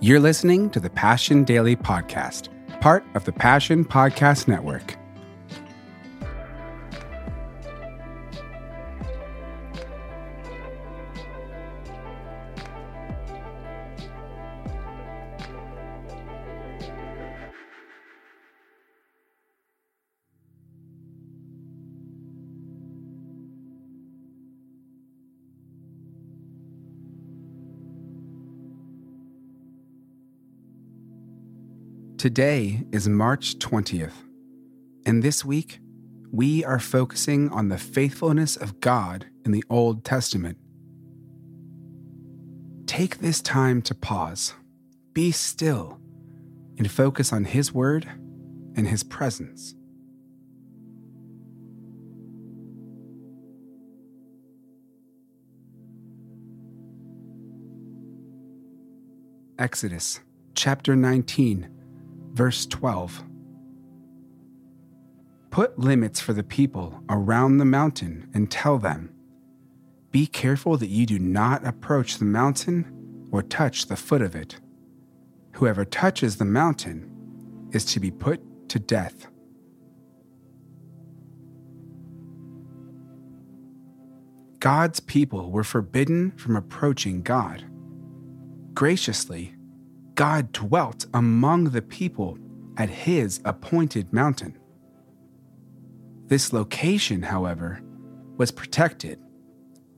[0.00, 2.48] You're listening to the Passion Daily Podcast,
[2.80, 4.96] part of the Passion Podcast Network.
[32.22, 34.12] Today is March 20th,
[35.04, 35.80] and this week
[36.30, 40.56] we are focusing on the faithfulness of God in the Old Testament.
[42.86, 44.54] Take this time to pause,
[45.12, 45.98] be still,
[46.78, 48.08] and focus on His Word
[48.76, 49.74] and His presence.
[59.58, 60.20] Exodus
[60.54, 61.81] chapter 19
[62.32, 63.24] Verse 12
[65.50, 69.12] Put limits for the people around the mountain and tell them
[70.10, 74.60] Be careful that you do not approach the mountain or touch the foot of it.
[75.54, 79.26] Whoever touches the mountain is to be put to death.
[84.58, 87.64] God's people were forbidden from approaching God.
[88.72, 89.54] Graciously,
[90.22, 92.38] God dwelt among the people
[92.76, 94.56] at his appointed mountain.
[96.28, 97.80] This location, however,
[98.36, 99.18] was protected,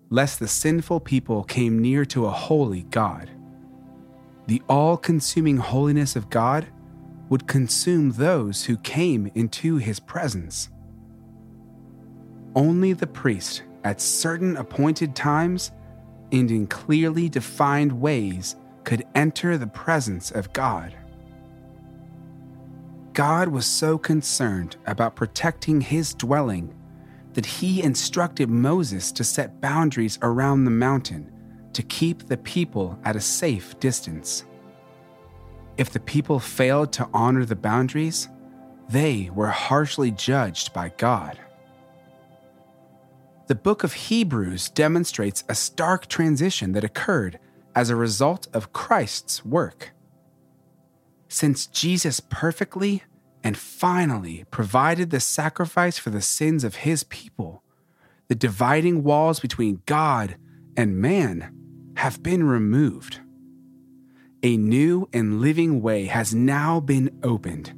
[0.09, 3.31] lest the sinful people came near to a holy God.
[4.47, 6.69] The all consuming holiness of God
[7.29, 10.71] would consume those who came into his presence.
[12.57, 15.71] Only the priest, at certain appointed times
[16.33, 20.95] and in clearly defined ways, could enter the presence of God.
[23.13, 26.75] God was so concerned about protecting his dwelling
[27.35, 31.31] that he instructed Moses to set boundaries around the mountain
[31.73, 34.45] to keep the people at a safe distance.
[35.77, 38.29] If the people failed to honor the boundaries,
[38.89, 41.39] they were harshly judged by God.
[43.47, 47.39] The book of Hebrews demonstrates a stark transition that occurred
[47.75, 49.93] as a result of Christ's work.
[51.29, 53.03] Since Jesus perfectly
[53.43, 57.63] and finally provided the sacrifice for the sins of his people,
[58.29, 60.37] the dividing walls between God
[60.77, 61.53] and man
[61.97, 63.21] have been removed.
[64.43, 67.73] A new and living way has now been opened,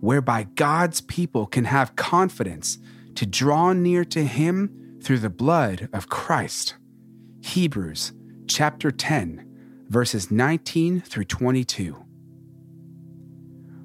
[0.00, 2.78] whereby God's people can have confidence
[3.14, 6.74] to draw near to him through the blood of Christ.
[7.40, 8.12] Hebrews
[8.48, 9.46] chapter 10,
[9.88, 12.04] verses 19 through 22.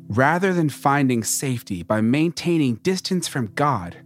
[0.08, 3.98] Rather than finding safety by maintaining distance from God,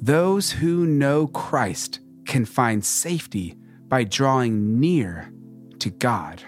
[0.00, 3.56] those who know Christ can find safety
[3.88, 5.32] by drawing near
[5.80, 6.42] to God.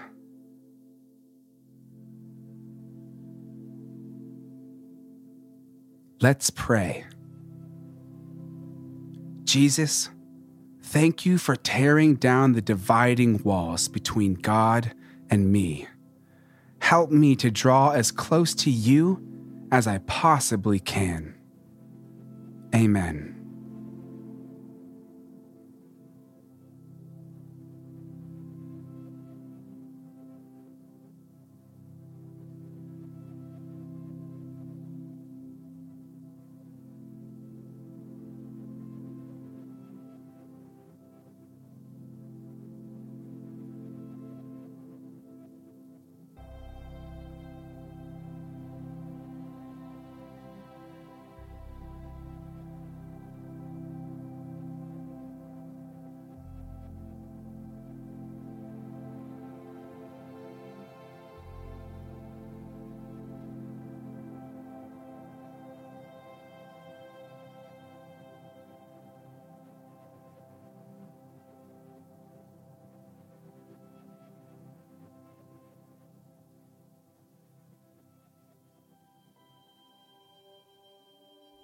[6.21, 7.05] Let's pray.
[9.43, 10.09] Jesus,
[10.91, 14.91] Thank you for tearing down the dividing walls between God
[15.29, 15.87] and me.
[16.81, 19.25] Help me to draw as close to you
[19.71, 21.33] as I possibly can.
[22.75, 23.40] Amen.